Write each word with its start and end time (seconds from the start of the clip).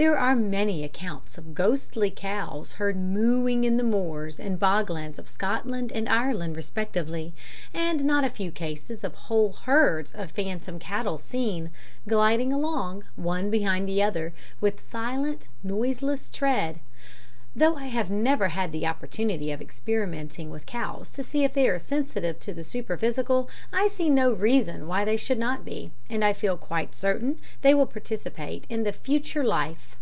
There 0.00 0.16
are 0.16 0.36
many 0.36 0.84
accounts 0.84 1.38
of 1.38 1.56
ghostly 1.56 2.08
cows 2.12 2.70
heard 2.74 2.96
"mooing" 2.96 3.64
in 3.64 3.78
the 3.78 3.82
moors 3.82 4.38
and 4.38 4.56
bog 4.56 4.90
lands 4.90 5.18
of 5.18 5.28
Scotland 5.28 5.90
and 5.90 6.08
Ireland 6.08 6.54
respectively, 6.54 7.32
and 7.74 8.04
not 8.04 8.22
a 8.22 8.30
few 8.30 8.52
cases 8.52 9.02
of 9.02 9.14
whole 9.26 9.54
herds 9.64 10.12
of 10.12 10.30
phantom 10.30 10.78
cattle 10.78 11.18
seen, 11.18 11.70
gliding 12.06 12.52
along, 12.52 13.06
one 13.16 13.50
behind 13.50 13.88
the 13.88 14.00
other, 14.00 14.32
with 14.60 14.86
silent, 14.86 15.48
noiseless 15.64 16.30
tread. 16.30 16.78
Though 17.56 17.74
I 17.74 17.86
have 17.86 18.08
never 18.10 18.48
had 18.48 18.70
the 18.70 18.86
opportunity 18.86 19.50
of 19.50 19.60
experimenting 19.60 20.50
with 20.50 20.64
cows 20.64 21.10
to 21.12 21.24
see 21.24 21.42
if 21.42 21.54
they 21.54 21.68
are 21.68 21.78
sensitive 21.80 22.38
to 22.40 22.52
the 22.54 22.62
superphysical, 22.62 23.48
I 23.72 23.88
see 23.88 24.10
no 24.10 24.32
reason 24.32 24.86
why 24.86 25.04
they 25.04 25.16
should 25.16 25.38
not 25.38 25.64
be, 25.64 25.90
and 26.08 26.24
I 26.24 26.34
feel 26.34 26.56
quite 26.56 26.94
certain 26.94 27.38
they 27.62 27.74
will 27.74 27.86
participate 27.86 28.64
in 28.68 28.84
"the 28.84 28.92
future 28.92 29.42
life." 29.42 29.96